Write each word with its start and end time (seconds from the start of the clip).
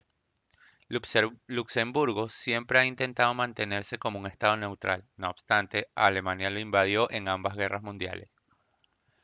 luxemburgo 1.47 2.27
siempre 2.27 2.79
ha 2.79 2.85
intentado 2.87 3.35
mantenerse 3.35 3.99
como 3.99 4.17
un 4.17 4.25
estado 4.25 4.57
neutral 4.57 5.05
no 5.15 5.29
obstante 5.29 5.89
alemania 5.93 6.49
lo 6.49 6.59
invadió 6.59 7.07
en 7.11 7.27
ambas 7.27 7.55
guerras 7.55 7.83
mundiales 7.83 8.27